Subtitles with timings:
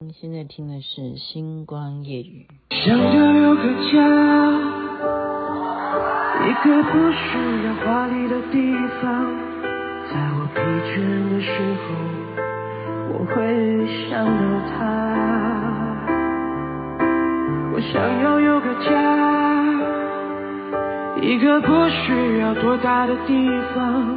[0.00, 2.46] 你现在听的是《星光夜语》。
[2.86, 3.98] 想要有个家，
[6.46, 8.72] 一个不需要华丽的地
[9.02, 9.26] 方，
[10.06, 11.50] 在我疲倦的时
[11.82, 11.90] 候，
[13.10, 13.34] 我会
[14.08, 14.40] 想到
[14.70, 14.78] 它。
[17.74, 18.92] 我想要有个家，
[21.20, 24.16] 一个不需要多大的地方，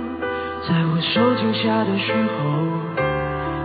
[0.62, 2.81] 在我受惊吓的时候。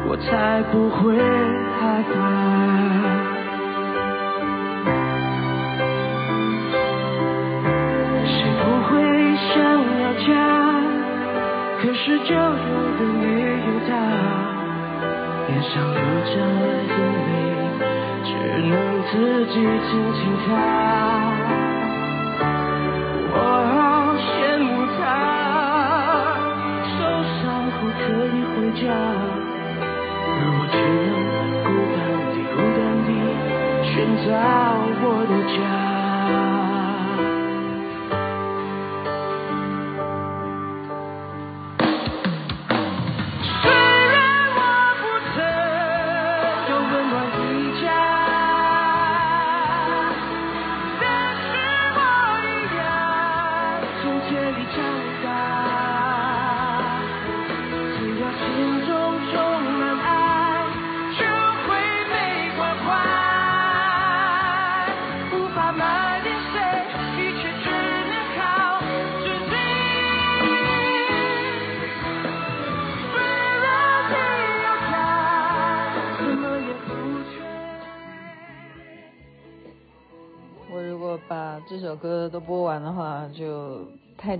[0.09, 2.15] 我才不会害怕。
[8.25, 8.89] 谁不会
[9.53, 9.55] 想
[10.01, 10.29] 要家？
[11.79, 12.41] 可是就有
[12.97, 13.25] 人没
[13.67, 13.91] 有它，
[15.47, 16.35] 脸上流着
[16.89, 16.97] 眼
[17.27, 17.31] 泪，
[18.25, 18.29] 只
[18.67, 18.73] 能
[19.11, 19.13] 自
[19.47, 20.49] 己轻轻擦。
[23.33, 23.37] 我
[23.75, 23.77] 好
[24.17, 24.25] 羡
[24.59, 24.67] 慕
[24.99, 25.05] 他，
[26.97, 26.99] 受
[27.37, 28.05] 伤后可
[28.35, 28.85] 以回家。
[34.37, 35.86] 地寻找我的家。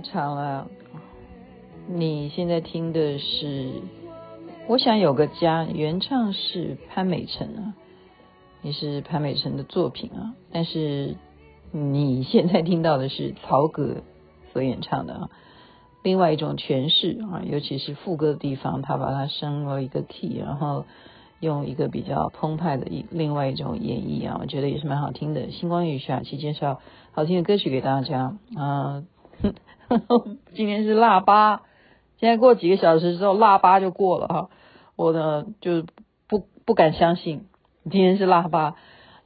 [0.07, 0.67] 太长了。
[1.87, 3.45] 你现在听的是
[4.67, 7.73] 《我想有个家》，原唱是潘美辰啊，
[8.61, 10.33] 也是潘美辰的作品啊。
[10.51, 11.15] 但是
[11.71, 13.97] 你现在听到的是曹格
[14.53, 15.29] 所演唱的啊，
[16.03, 20.85] 另外一种诠释啊，尤其是副歌的地方，他把它升了一个 key，然后。
[21.39, 25.51] 用一个比较澎湃的一另外一种演绎啊，我觉得也是蛮好听的。
[25.51, 26.81] 星光雨下期介绍
[27.11, 29.03] 好听的歌曲给大家啊。
[30.53, 31.61] 今天是腊八，
[32.17, 34.49] 现在过几个小时之后腊八就过了哈。
[34.95, 35.83] 我呢就
[36.27, 37.45] 不不敢相信
[37.83, 38.75] 今天是腊八，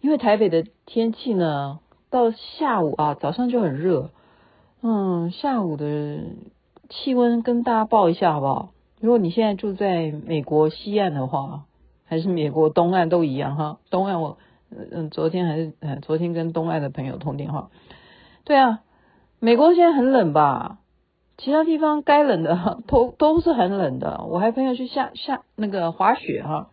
[0.01, 1.79] 因为台北的天气呢
[2.09, 4.09] 到下午啊早上就很热，
[4.81, 6.19] 嗯，下午的
[6.89, 8.69] 气温跟大家报一下好不好？
[8.99, 11.65] 如果你现在住在美国西岸的话。
[12.03, 14.37] 还是美国东岸都一样哈，东岸我
[14.69, 17.69] 嗯昨天还是昨天跟东岸的朋友通电话，
[18.43, 18.81] 对啊，
[19.43, 20.77] 美国现在很冷吧？
[21.37, 26.69] 其他地方该冷的 都都是很冷的，我还朋友去下下那个滑雪哈，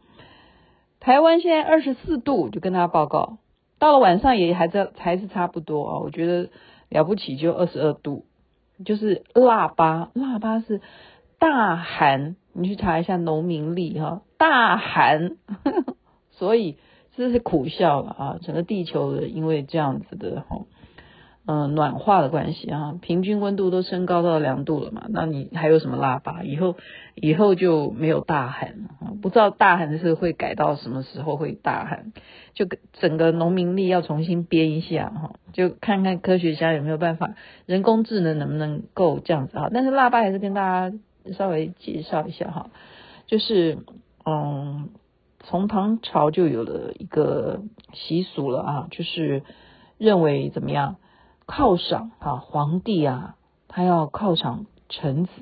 [1.00, 3.38] 台湾现在二十四度，就跟他报告，
[3.78, 6.50] 到了晚上也还在还是差不多啊，我觉得
[6.90, 8.26] 了不起就二十二度，
[8.84, 10.82] 就是腊八，腊八是
[11.38, 12.36] 大寒。
[12.52, 15.36] 你去查一下农民历哈，大寒，
[16.32, 16.76] 所以
[17.16, 18.38] 这是苦笑了啊！
[18.42, 20.62] 整个地球的因为这样子的哈，
[21.50, 26.42] 嗯，暖化的关系啊，平均温度都升高到两度了嘛，那你还有什么腊八？
[26.42, 26.76] 以后
[27.14, 32.12] 以后就没有大寒了，不知道大寒是会改到什么时候会大寒，
[32.52, 37.34] 就整个农民历要重新编一下哈，就看看科学家有没有办法，
[37.64, 39.70] 人工智能能不能够这样子啊？
[39.72, 40.96] 但是腊八还是跟大家。
[41.36, 42.70] 稍微介绍一下哈，
[43.26, 43.76] 就是
[44.24, 44.88] 嗯，
[45.40, 47.60] 从唐朝就有了一个
[47.92, 49.42] 习俗了啊，就是
[49.98, 50.96] 认为怎么样
[51.48, 53.34] 犒赏啊皇帝啊，
[53.66, 55.32] 他要犒赏臣子，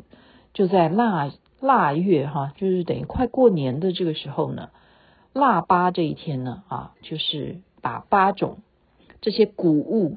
[0.55, 1.31] 就在腊
[1.61, 4.71] 腊月哈，就是等于快过年的这个时候呢，
[5.35, 8.61] 腊八这一天呢啊，就是把八种
[9.21, 10.17] 这些谷物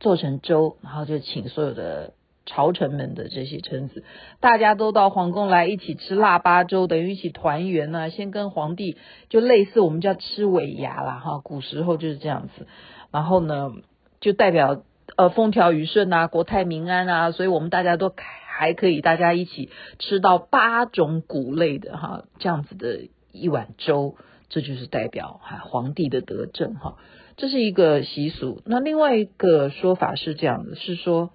[0.00, 2.14] 做成粥，然后就请所有的。
[2.48, 4.04] 朝臣们的这些臣子，
[4.38, 8.08] 大家都到皇宫来一起吃腊八粥，等于一起团圆呢。
[8.08, 8.96] 先跟皇帝
[9.28, 12.68] 就类似我们叫吃尾牙啦，哈，古时候就是这样子。
[13.10, 13.72] 然后呢，
[14.20, 14.82] 就代表
[15.16, 18.12] 呃风调雨顺啊，国泰民安啊，所以我们大家都
[18.46, 24.16] 还可以大家一起吃到八种谷类的哈，这样子的一碗粥，
[24.48, 26.96] 这就是代表哈皇帝的德政哈，
[27.36, 28.62] 这是一个习俗。
[28.64, 31.30] 那另外一个说法是这样的，是说。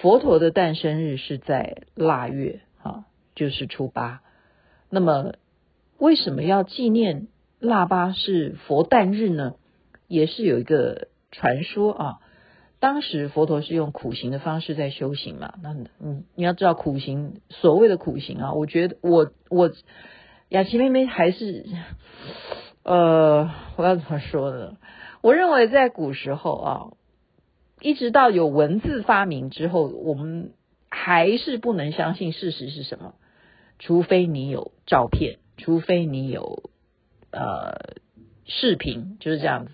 [0.00, 3.04] 佛陀的诞生日是在腊月啊，
[3.36, 4.22] 就是初八。
[4.88, 5.34] 那么，
[5.98, 7.28] 为什么要纪念
[7.60, 9.54] 腊八是佛诞日呢？
[10.08, 12.18] 也是有一个传说啊。
[12.78, 15.54] 当时佛陀是用苦行的方式在修行嘛。
[15.62, 15.88] 那你
[16.34, 19.70] 你要知道苦行，所谓的苦行啊，我觉得我我
[20.48, 21.64] 雅琪妹妹还是
[22.82, 24.78] 呃，我要怎么说呢？
[25.20, 26.90] 我认为在古时候啊，
[27.80, 30.50] 一直到有文字发明之后，我们
[30.90, 33.14] 还是不能相信事实是什么，
[33.78, 36.64] 除非你有照片，除非你有
[37.30, 37.94] 呃
[38.44, 39.72] 视频，就是这样子。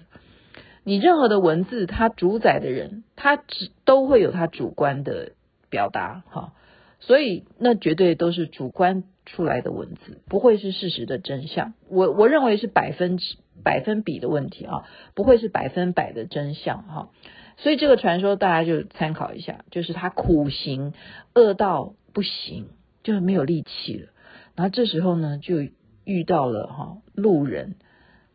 [0.88, 5.32] 你任何的文字，它主宰的人，他只都会有他主观的
[5.68, 6.54] 表达，哈，
[6.98, 11.74] 所以那绝对都是主观出来的文字，不会是事实的真相。
[11.90, 17.10] 我我认为是百分之百分比的问题啊，不会是百分百的真相哈。
[17.58, 20.94] 所以这个传说大家就参考一下，就是他苦行
[21.34, 22.68] 饿到不行，
[23.02, 24.08] 就是没有力气了，
[24.54, 25.56] 然后这时候呢就
[26.04, 27.74] 遇到了哈路人，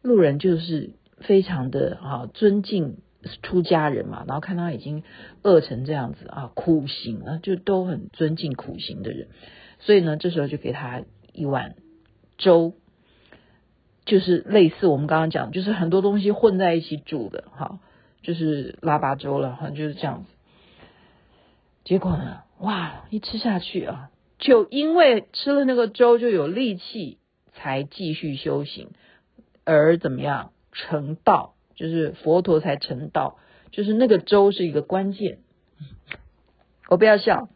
[0.03, 0.91] 路人就是。
[1.23, 2.97] 非常的啊尊敬
[3.41, 5.03] 出家人嘛，然后看他已经
[5.41, 9.27] 饿成这样子啊，苦行啊，就都很尊敬苦行的人，
[9.79, 11.75] 所以呢，这时候就给他一碗
[12.37, 12.73] 粥，
[14.05, 17.79] 就是类似我们刚刚讲，就是很多东西混在一起煮的哈，
[18.21, 20.29] 就是腊八粥了哈，就是这样子。
[21.83, 24.09] 结果呢，哇，一吃下去啊，
[24.39, 27.17] 就因为吃了那个粥就有力气，
[27.53, 28.91] 才继续修行，
[29.65, 30.52] 而怎么样？
[30.73, 33.37] 成道，就是佛陀才成道，
[33.71, 35.37] 就是那个粥是一个关键。
[36.89, 37.47] 我不要笑，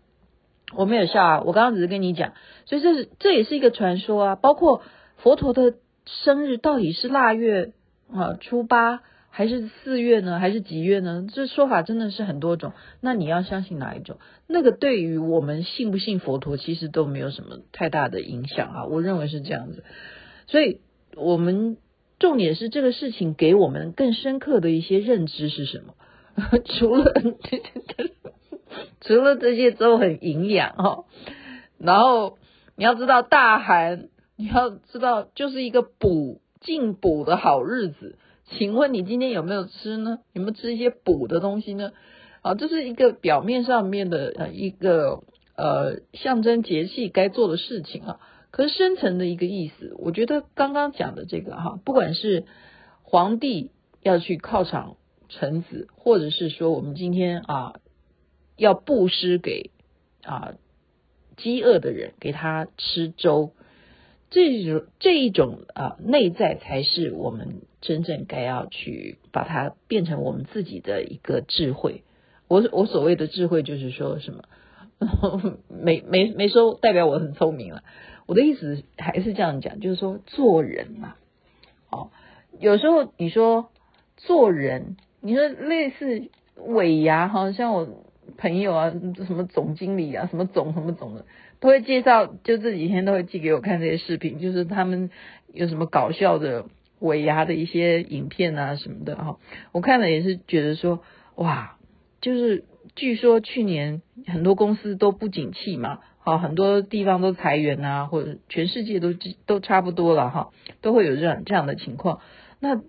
[0.75, 2.33] 我没有笑啊，我刚刚只是跟你讲，
[2.65, 4.35] 所以这是这也是一个传说啊。
[4.35, 4.81] 包括
[5.17, 5.75] 佛陀的
[6.05, 7.73] 生日到底是腊月
[8.11, 11.27] 啊初八，还是四月呢，还是几月呢？
[11.31, 12.73] 这说法真的是很多种。
[13.01, 14.17] 那你要相信哪一种？
[14.47, 18.85] 那个对于我们信不信佛陀，其实都没有什么太大的影响啊。
[18.85, 19.83] 我认为是这样子，
[20.47, 20.79] 所以
[21.15, 21.77] 我们。
[22.19, 25.93] 重点是这个事情给我们更深刻的一些认知是什么？
[26.65, 27.13] 除了
[29.01, 31.05] 除了这些粥很营养哈，
[31.77, 32.37] 然后
[32.75, 38.17] 你要知道大寒，你要知道就是一个补进补的好日子。
[38.49, 40.19] 请问你今天有没有吃呢？
[40.33, 41.91] 有没有吃一些补的东西呢？
[42.41, 45.23] 啊，这是一个表面上面的呃一个
[45.55, 48.19] 呃象征节气该做的事情啊。
[48.57, 52.45] 可是深层的一个意思，我觉得刚刚讲的这个哈，不管是
[53.03, 53.69] 皇帝
[54.01, 54.97] 要去犒赏
[55.29, 57.75] 臣子，或者是说我们今天啊
[58.55, 59.69] 要布施给
[60.23, 60.55] 啊
[61.35, 63.51] 饥饿的人，给他吃粥，
[64.31, 72.03] 这种这一种啊内在才是我们真正该要去把它变成我们自己的一个智慧。
[72.47, 77.83] 我我所谓的智慧就是说什么， 没没没说代表我很聪明了。
[78.27, 81.15] 我的意思还是这样讲，就是说做人嘛，
[81.89, 82.11] 哦，
[82.59, 83.69] 有时候你说
[84.17, 87.87] 做人，你说类似尾牙哈，像我
[88.37, 88.89] 朋友啊，
[89.25, 91.25] 什么总经理啊，什么总什么总的，
[91.61, 95.09] 都会介绍，就这几天都会寄给我看这些视频，就是他们
[95.53, 96.65] 有什么搞笑的
[96.99, 99.37] 尾牙的一些影片啊什么的哈，
[99.71, 101.01] 我看了也是觉得说，
[101.35, 101.77] 哇，
[102.19, 106.01] 就是据说去年很多公司都不景气嘛。
[106.27, 109.13] 好，很多地方都裁员啊，或者全世界都
[109.45, 110.49] 都差不多了哈，
[110.81, 112.19] 都会有这样这样的情况。
[112.59, 112.81] 那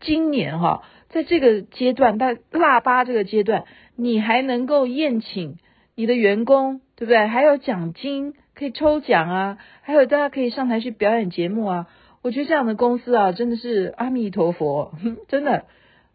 [0.00, 5.58] 今年哈，在这个阶段，在腊八这个阶段，你还能够宴请
[5.94, 7.28] 你的员工，对不对？
[7.28, 11.86] 还有奖金可以抽奖啊，还有大家可以上台去表演节目啊。
[12.22, 14.92] 我觉得这样的公司啊，真的是阿弥陀佛，
[15.28, 15.66] 真的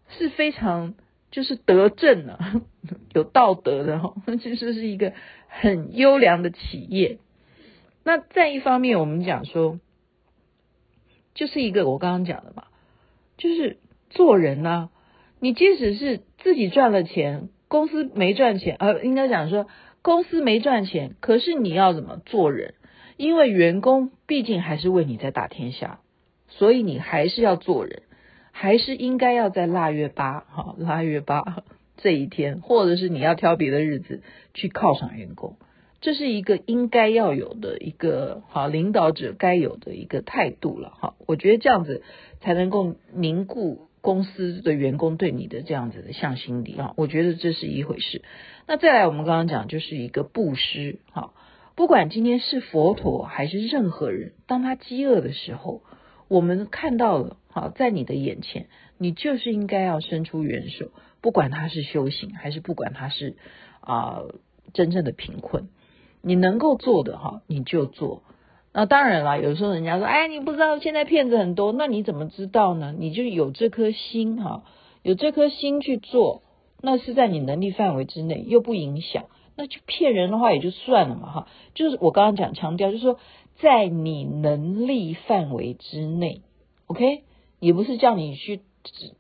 [0.10, 0.96] 是非常。
[1.32, 2.62] 就是德政啊，
[3.14, 5.14] 有道德的哈， 其实是一个
[5.48, 7.20] 很优良的企业。
[8.04, 9.80] 那在一方面，我们讲说，
[11.34, 12.64] 就是一个我刚刚讲的嘛，
[13.38, 13.78] 就是
[14.10, 14.90] 做人呢、啊，
[15.40, 19.68] 你即使是自己赚了钱，公司没赚钱，呃，应该讲说
[20.02, 22.76] 公司没赚钱，可是你要怎么做人？
[23.18, 26.00] 因为员工毕竟还是为你在打天下，
[26.48, 28.04] 所以你还是要做人。
[28.60, 31.64] 还是应该要在腊月八，哈，腊月八
[31.96, 34.24] 这一天，或者是你要挑别的日子
[34.56, 35.58] 去犒赏员工，
[36.02, 42.02] 这是一个应该要有的一个好领导者该有的一个态度了，哈，我觉得这样子
[42.42, 48.24] 才能够凝固公司的员工对你的这样子的向心力啊，我觉得这是一回事。
[48.66, 51.32] 那再来，我们刚刚讲就是一个布施，哈，
[51.76, 55.84] 不管今天是佛陀还是任何人，当他饥饿的时候。
[56.28, 58.68] 我们看到了，好，在你的眼前，
[58.98, 60.92] 你就是应该要伸出援手，
[61.22, 63.38] 不管他是修行，还是不管他是
[63.80, 64.24] 啊、
[64.74, 65.70] 真正的贫困，
[66.22, 68.24] 你能够做的哈，你就做。
[68.74, 72.94] 那当然了，有时候人家说，哎，你不知道现在骗子很多，那你怎么知道呢？
[72.98, 74.64] 你就有这颗心哈，
[75.04, 76.44] 有这颗心去做，
[76.82, 81.48] 那是在你能力范围之内，又不影响，那就骗人的话也就算了嘛哈。
[81.74, 83.18] 就是我刚刚讲强调，就是说。
[83.60, 86.42] 在你能力范围之内
[86.86, 87.24] ，OK，
[87.60, 88.62] 也不是叫你去，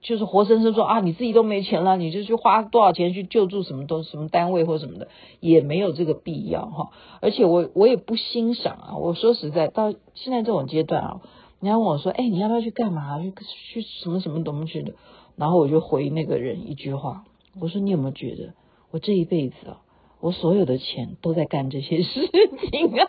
[0.02, 5.08] 就是活生生说啊，你自己都没钱了，你就去花多少钱去救助什么东什么单位或什么的，
[5.40, 6.90] 也没有这个必要哈。
[7.20, 11.22] 而且我我也不欣赏啊，我说实在，到现在这种阶段啊，
[11.60, 13.20] 人家问我说，哎，你要不要去干嘛？
[13.20, 14.94] 去去什么什么东西的？
[15.36, 17.26] 然后我就回那个人一句话，
[17.60, 18.54] 我说你有没有觉得
[18.92, 19.82] 我这一辈子啊，
[20.20, 22.30] 我所有的钱都在干这些事
[22.72, 23.08] 情啊？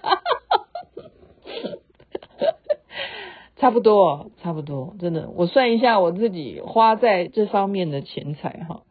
[3.56, 8.82] 差不多，差不多，真的，我算一下我自己花在这方面的钱财哈，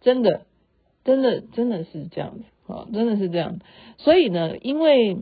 [0.00, 0.42] 真的，
[1.04, 3.58] 真的，真的是这样子啊，真的是这样。
[3.98, 5.18] 所以呢，因为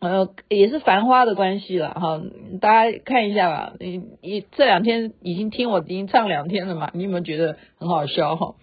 [0.00, 2.22] 呃也是繁花的关系了哈，
[2.60, 3.74] 大家看一下吧。
[3.80, 8.54] 你你这两天已经听我已经唱两天了嘛，你有没有觉得很好笑哈？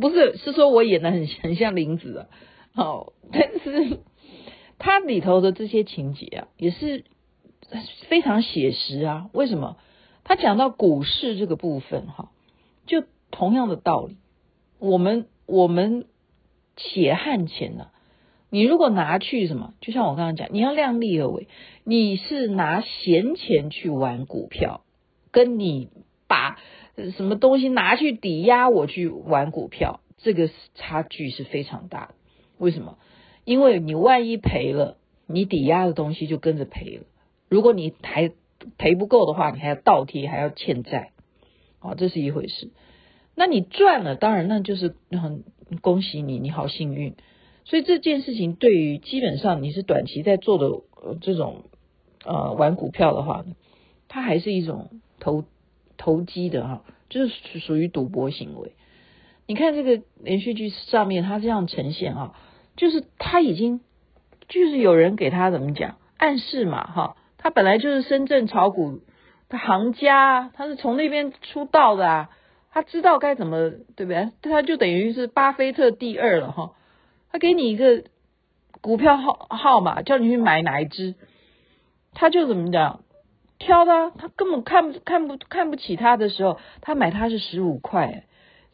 [0.00, 2.26] 不是，是说我演的很很像林子啊，
[2.74, 3.98] 好，但是
[4.82, 7.04] 它里头的这些情节啊，也是。
[8.06, 9.30] 非常写实啊！
[9.32, 9.78] 为什么？
[10.24, 12.30] 他讲到股市这个部分，哈，
[12.84, 14.18] 就同样的道理。
[14.78, 16.04] 我们我们
[16.76, 17.86] 血汗钱呢、
[18.50, 19.72] 你如果拿去什么？
[19.80, 21.48] 就像我刚刚讲，你要量力而为。
[21.82, 24.82] 你是拿闲钱去玩股票，
[25.30, 25.88] 跟你
[26.28, 26.58] 把
[27.16, 32.14] 什么东西拿去抵押我去玩股票，这个差距是非常大的。
[32.58, 32.98] 为什么？
[33.44, 34.96] 因为你万一赔了，
[35.26, 37.04] 你抵押的东西就跟着赔了。
[37.48, 38.32] 如果你还
[38.78, 41.10] 赔不够的话，你还要倒贴，还要欠债，
[41.80, 42.70] 啊，这是一回事。
[43.34, 45.44] 那你赚了，当然那就是很
[45.80, 47.14] 恭喜你，你好幸运。
[47.64, 50.66] 所以这件事情对于基本上你是短期在做的
[51.00, 51.64] 呃这种
[52.24, 53.44] 呃玩股票的话，
[54.08, 55.44] 它还是一种投
[55.96, 58.72] 投机的哈，就是属于赌博行为。
[59.46, 62.34] 你看这个连续剧上面，它这样呈现啊，
[62.76, 63.80] 就是他已经
[64.48, 67.16] 就是有人给他怎么讲暗示嘛哈。
[67.38, 69.00] 他本来就是深圳炒股
[69.48, 72.30] 的行家，他是从那边出道的啊，
[72.70, 74.30] 他知道该怎么，对不对？
[74.42, 76.72] 他就等于是巴菲特第二了哈。
[77.30, 78.04] 他给你一个
[78.80, 81.14] 股票号号码，叫你去买哪一支，
[82.14, 83.00] 他就怎么讲
[83.58, 88.24] 挑的，他根本看不看不看不起他的时候，他买他是十五块，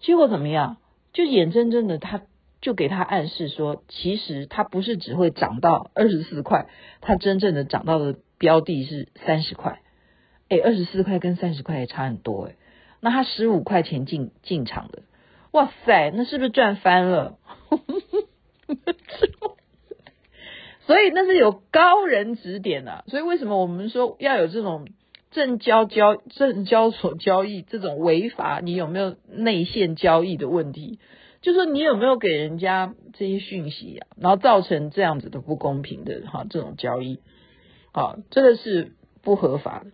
[0.00, 0.76] 结果怎么样？
[1.14, 2.20] 就眼睁睁的，他
[2.60, 6.66] 就给他暗示说，其实他不是只会涨到二十四块，
[7.00, 8.16] 他真正的涨到的。
[8.40, 9.80] 标的是三十块，
[10.48, 12.54] 哎，二十四块跟三十块也差很多哎。
[13.00, 15.02] 那他十五块钱进进场的，
[15.50, 17.36] 哇塞，那是不是赚翻了？
[20.86, 23.04] 所以那是有高人指点的啊。
[23.08, 24.86] 所以为什么我们说要有这种
[25.32, 28.60] 证交交证交所交易这种违法？
[28.62, 31.00] 你有没有内线交易的问题？
[31.48, 37.20] 就说你有没有给人家这些讯息啊，然后造成这样子的不公平的哈这种交易。
[37.92, 39.92] 啊，这个是不合法的。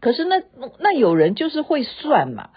[0.00, 0.42] 可是那
[0.78, 2.50] 那有人就是会算嘛？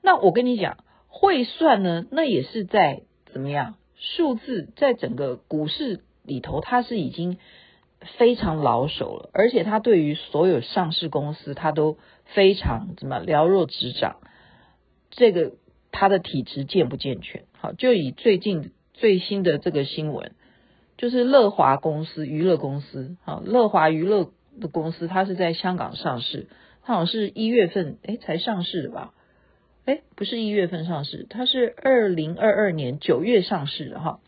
[0.00, 3.74] 那我跟你讲，会算呢，那也是在怎么样？
[3.96, 7.36] 数字在整个股市里头，他是已经
[8.18, 14.16] 非常老手了，而且他对于所有上市公司，他都非常怎么了若指掌。
[15.10, 15.52] 这个
[15.92, 17.44] 他的体质健不健全？
[17.60, 20.32] 好，就以最近最新的这个新闻。
[20.96, 26.48] 就是乐华公司娱乐公司，好，乐华娱乐的公司，它是在香港上市，
[26.82, 29.14] 它好像是一月份哎才上市的吧？
[29.86, 34.20] 哎，不是一月份上市，它是二零二二年九月上市的哈。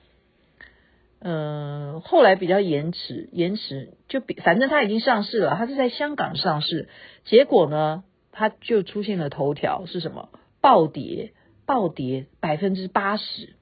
[1.21, 6.89] 嗯，后来比较延迟，延迟就比反正它已经上市了，它是在香港上市，
[7.25, 10.31] 结果呢，它就出现了头条是什么？
[10.63, 11.33] 暴跌，
[11.73, 13.55] 暴跌百分之八十。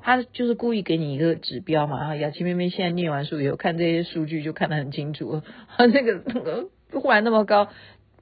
[0.00, 5.42] 他就是故意给你一个指标嘛，然后雅琪妹妹现在念完书以后看这些数据就看得很清楚，
[5.76, 7.68] 那个那个忽然那么高，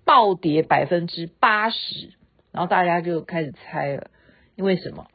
[0.04, 2.08] 暴跌百分之八十，
[2.50, 4.08] 然后大家就开始猜了，
[4.56, 5.06] 因为什么？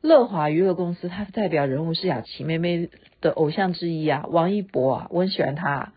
[0.00, 2.88] 乐华娱乐公司它代表人物是雅琪妹妹
[3.20, 5.92] 的偶像之一啊，王一博啊，我很喜欢他，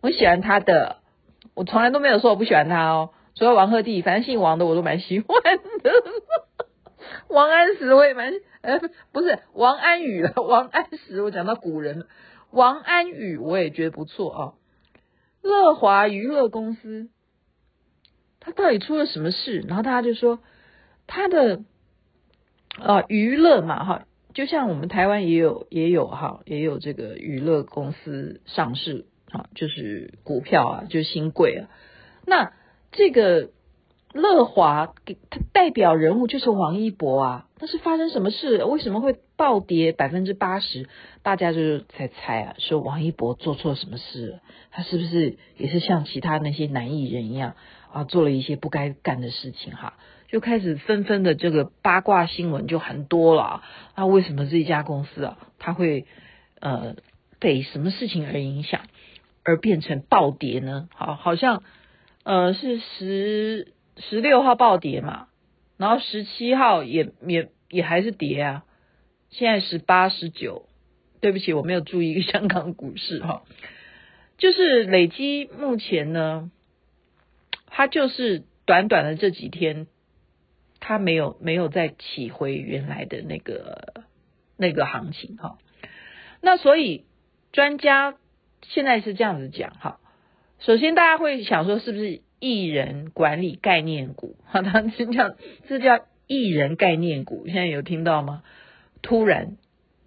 [0.00, 0.98] 我喜欢他的，
[1.54, 5.36] 我从来都没有说我不喜欢他哦，除了王鹤棣，反正姓王的我都蛮喜欢
[5.82, 5.90] 的，
[7.34, 8.32] 王安石我也蛮。
[8.62, 8.80] 呃，
[9.12, 12.06] 不是王安宇了， 王安石，我讲到古人，
[12.50, 14.54] 王安宇我也觉得不错啊。
[15.42, 17.10] 乐华娱乐公司，
[18.40, 19.62] 他到底出了什么事？
[19.68, 20.38] 然后大家就说
[21.06, 21.64] 他的
[22.78, 31.68] 啊娱乐嘛哈，就像我们台湾也有也有哈，也有这个娱乐公司上市啊，就是股票啊，就是新贵啊。
[32.24, 32.54] 那
[32.92, 33.50] 这个。
[34.14, 38.62] 乐华给他代表人物就是王一博啊，那是发生什么事？
[38.64, 40.88] 为什么会暴跌百分之八十？
[41.22, 44.38] 大家就是在猜啊，说王一博做错什么事？
[44.70, 47.54] 他是不是也是像其他那些男艺人一样
[47.92, 49.94] 啊，做了一些不该干的事情哈，
[50.28, 53.62] 就开始纷纷的这个八卦新闻就很多了。
[53.96, 56.06] 那为什么这家公司啊，它会
[56.60, 56.94] 呃
[57.40, 58.82] 被什么事情而影响，
[59.44, 60.88] 而变成暴跌呢？
[60.94, 61.64] 好，好像
[62.22, 65.28] 呃是十十六号暴跌嘛，
[65.76, 68.64] 然后十七号也也也还是跌啊，
[69.30, 70.68] 现在十八十九，
[71.20, 73.42] 对不起，我没有注意一 个香港股市哈。
[74.36, 76.50] 就是累积目前呢，
[77.66, 79.86] 它就是短短的这几天，
[80.80, 84.04] 它没有没有再起回原来的那个
[84.56, 85.58] 那个行情哈。
[86.40, 87.04] 那所以
[87.52, 88.16] 专家
[88.62, 90.00] 现在是这样子讲哈。
[90.60, 94.36] 首先大家会想说，是不是艺人管理概念股？
[94.46, 95.34] 哈，他是叫
[95.68, 97.44] 这叫艺人概念股。
[97.46, 98.42] 现在有听到吗？
[99.02, 99.56] 突然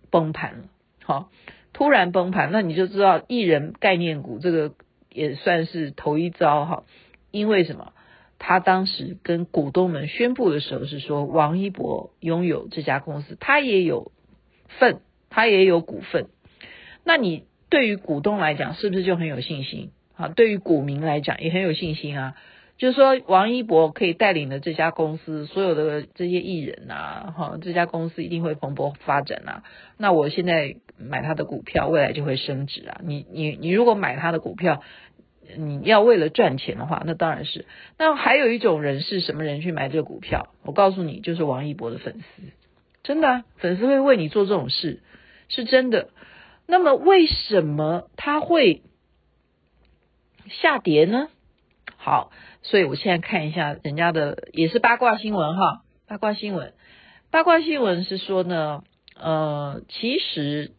[0.10, 0.64] 崩盘了，
[1.04, 1.30] 好。
[1.74, 4.74] 突然崩盘，那你就知道艺人概念股这个
[5.12, 6.86] 也算是头一遭哈。
[7.30, 7.94] 因为什么？
[8.40, 14.12] 他当时跟股东们宣布的时候是说，王一博拥有这家公司，他也有
[14.80, 16.30] 份，他也有股份。
[17.04, 20.28] 那你对于股东来讲，是不是就很有信心啊？
[20.28, 22.36] 对于股民来讲，也很有信心啊。
[22.78, 29.64] 就是说，王一博可以带领的这家公司，所有的这些艺人啊，哈，这家公司一定会蓬勃发展啊。
[29.98, 33.02] 那我现在买他的股票，未来就会升值啊。
[33.04, 34.84] 你你你如果买他的股票，
[35.56, 37.66] 你要为了赚钱的话，那当然是。
[37.98, 40.50] 那还有一种人是什么人去买这个股票？
[40.64, 42.44] 我告诉你，就是王一博的粉丝，
[43.02, 45.02] 真的啊，粉丝会为你做这种事，
[45.50, 46.10] 是真的。
[46.68, 48.84] 那么为什么他会
[50.50, 51.30] 下跌呢？
[51.98, 52.32] 好。
[52.64, 56.74] 所以我现在看一下人家的也是八卦新闻哈，八卦新闻，
[57.32, 58.84] 八卦新闻是说呢，
[59.16, 60.72] 呃，其实，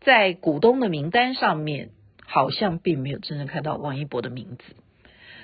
[0.00, 1.90] 在股东的名单上面，
[2.24, 4.76] 好像并没有真正看到王一博的名字，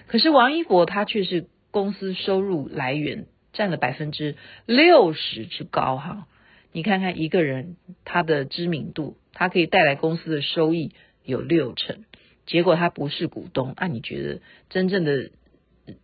[0.07, 6.27] 可是王一博他却是公司收入来源占了百分之六十之高哈，
[6.73, 12.05] 你看看一个人他的知名度，他可以带来公司的收益有六成，
[12.47, 15.31] 结果他不是股东，那、你觉得真正的？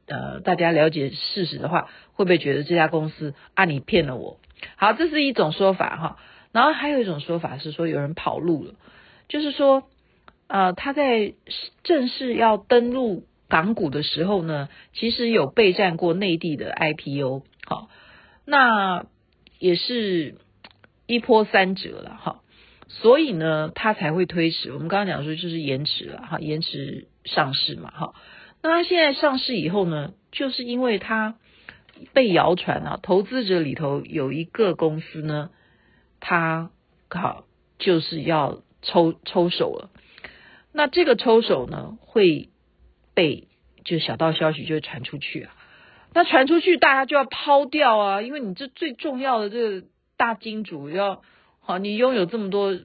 [0.07, 4.38] 呃，大家了解事实的话，会不会觉得这家公司啊，你骗了我？
[4.76, 6.18] 好，这是一种说法哈。
[6.53, 8.74] 然后还有一种说法是说有人跑路了，
[9.26, 9.85] 就是说，
[10.48, 11.33] 呃，他在
[11.83, 17.88] 正式要登陆港股的时候呢，其实有备战过内地的 IPO，好，
[18.44, 19.07] 那
[19.59, 20.35] 也是
[21.07, 22.42] 一波三折了哈。
[22.92, 24.72] 所以呢，他才会推迟。
[24.72, 28.14] 我们刚刚讲说就是延迟了哈，延迟上市嘛哈。
[28.62, 31.37] 那他现在上市以后呢，就是因为他
[32.12, 35.50] 被谣传啊，投资者里头有一个公司呢，
[36.18, 36.70] 他
[37.09, 37.44] 好
[37.79, 39.90] 就是要抽抽手了。
[40.72, 42.48] 那这个抽手呢，会
[43.14, 43.48] 被
[43.85, 45.55] 就小道消息就会传出去啊。
[46.12, 51.22] 那传出去，大家就要抛掉啊，因为你这最重要的这个大金主要
[51.61, 52.77] 好，你拥有这么多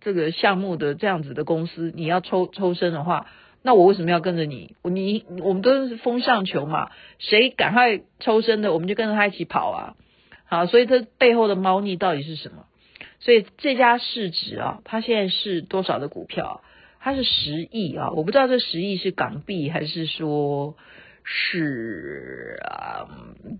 [0.00, 3.26] 这个项目的这样子的公司，你要抽抽身的话。
[3.66, 4.76] 那我为什么要跟着你？
[4.82, 9.96] 你我们都是风向球嘛，谁赶快抽身的，我们就跟着他一起跑啊！
[10.44, 12.66] 好，所以这背后的猫腻到底是什么？
[13.20, 16.60] 所以这家市值啊，它现在是多少的股票？
[17.00, 18.10] 它是十亿啊！
[18.10, 20.76] 我不知道这十亿是港币还是说
[21.24, 23.08] 是啊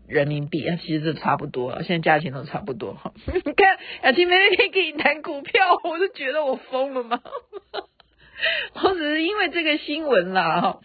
[0.06, 0.76] 人民币啊？
[0.80, 3.12] 其实这差不多，现在价钱都差不多哈。
[3.26, 7.20] 你 看雅琪妹妹可以给你谈股票， 我就觉得我疯了吗？
[8.82, 10.80] 我只是因为这个新闻啦，哈，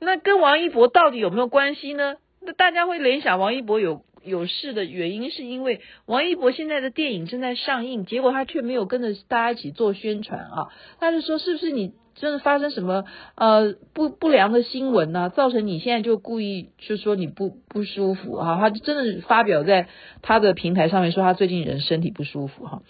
[0.00, 2.16] 那跟王一博到底有没有关系呢？
[2.40, 10.68] 那大家会联想王一博有有事的原因，是因为王一博现在的电影正在上映，结果他却没有跟着大家一起做宣传啊。
[10.98, 18.58] 他就说，是不是你真的发生什么呃不不良的新闻呢、造成你现在就故意就说你不不舒服啊？
[18.58, 19.88] 他就真的发表在
[20.22, 22.82] 他的平台上面说他最近人身体不舒服哈，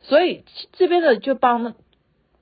[0.00, 1.74] 所以这边的就帮。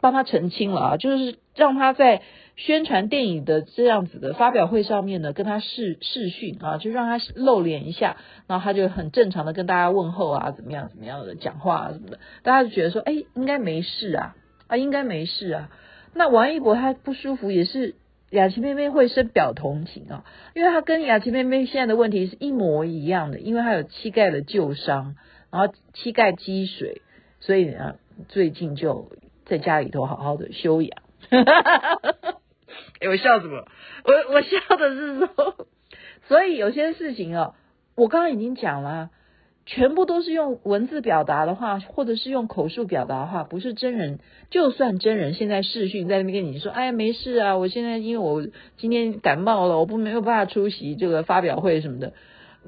[0.00, 2.20] 帮他澄清了啊，就是让他在
[2.56, 15.70] 宣传电影的这样子的发表会上面呢，跟他视视讯啊，就让他露脸一下，然后他就很正常的跟大家问候啊，怎么样怎么样的讲话啊什么的，大家就觉得说，哎，应该没事啊，啊，应该没事啊。
[16.14, 17.94] 那王一博他不舒服，也是
[18.30, 20.24] 雅琪妹妹会深表同情啊，
[20.54, 25.16] 因为他跟雅琪妹妹现在的问题是一模一样的，因为他有膝盖的旧伤，
[25.50, 27.02] 然后膝盖积水，
[27.40, 27.96] 所以呢，
[28.28, 29.10] 最近就。
[29.46, 31.38] 在家里头好好的休养，欸，
[33.12, 33.68] 我笑什么？
[34.04, 35.66] 我我笑的是说，
[36.28, 37.54] 所以有些事情啊，
[37.94, 39.10] 我刚刚已经讲了，
[39.66, 44.18] 全部都是用文字表达的话，或者是用口述表达的话，不是真人，
[44.50, 48.46] 就算真人现在视讯在那边跟你说，哎，没事啊，我现在因为我
[48.76, 52.12] 今天感冒了，我不没有办法出席这个发表会什么的，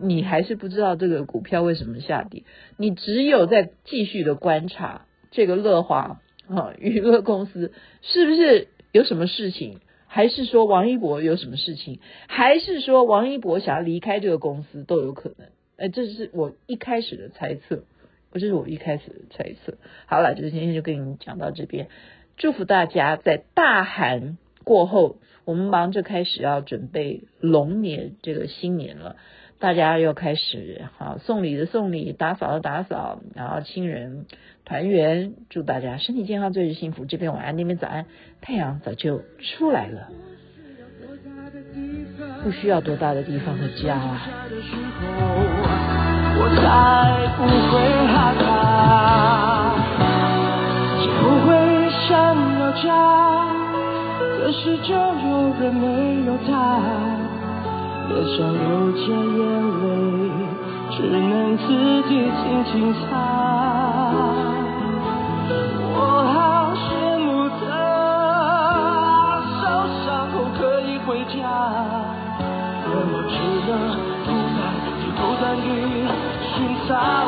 [0.01, 2.45] 你还是不知道这个股票为什么下跌，
[2.79, 15.49] 你只有在继续的观察这个乐华啊娱乐公司是不是有什么事情，还是说王一博有什么事情，还是说王一博想要离开这个公司都有可能。
[15.77, 17.85] 哎，这是我一开始的猜测，
[18.33, 19.77] 这是我一开始的猜测。
[20.07, 21.89] 好了，就是今天就跟你们讲到这边，
[22.37, 29.17] 祝福大家在大寒过后，我们忙着开始要准备龙年这个新年了，
[29.59, 34.25] 大家又开始好送礼的送礼，打扫的打扫，然后亲人
[34.65, 37.05] 团圆，祝大家身体健康，最是幸福。
[37.05, 38.07] 这边晚安，那边早安，
[38.41, 40.11] 太阳早就出来了。
[42.43, 44.47] 不需要多大的地方的家啊，
[46.39, 46.63] 我才
[47.37, 47.73] 不会
[48.13, 48.45] 害怕，
[51.01, 51.49] 谁不会
[52.07, 52.09] 想
[52.59, 52.85] 要家？
[54.21, 54.97] 可是就有
[55.61, 55.85] 人没
[56.27, 56.49] 有家。
[58.09, 59.03] 脸上流着
[59.35, 59.43] 眼
[59.83, 59.85] 泪，
[60.93, 61.17] 只能
[61.59, 61.65] 自
[62.09, 63.03] 己轻轻擦。
[65.99, 65.99] 我
[66.33, 66.37] 好
[66.77, 66.87] 羡
[67.19, 67.65] 慕的，
[69.59, 69.63] 受
[70.05, 71.35] 伤后可以回家，
[72.85, 73.35] 而我只
[73.67, 73.69] 能
[74.25, 74.57] 孤自，
[75.01, 75.45] 只孤单。
[76.89, 77.26] side.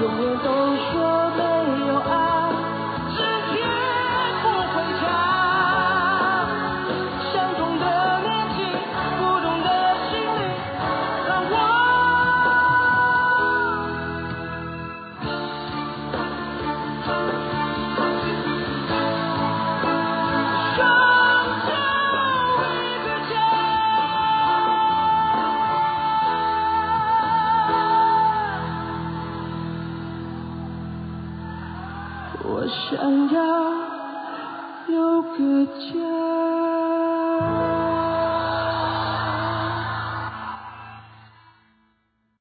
[0.00, 0.77] 永远都